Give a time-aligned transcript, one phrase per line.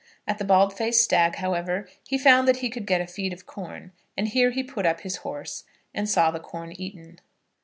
[0.25, 3.45] At the Bald faced Stag, however, he found that he could get a feed of
[3.45, 7.19] corn, and here he put up his horse, and saw the corn eaten.